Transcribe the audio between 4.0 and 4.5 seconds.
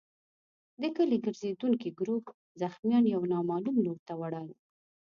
ته وړل.